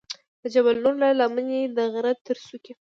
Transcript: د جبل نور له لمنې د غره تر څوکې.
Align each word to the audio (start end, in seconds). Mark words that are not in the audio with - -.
د 0.41 0.43
جبل 0.53 0.75
نور 0.83 0.95
له 1.03 1.09
لمنې 1.19 1.61
د 1.75 1.77
غره 1.93 2.13
تر 2.25 2.37
څوکې. 2.45 2.73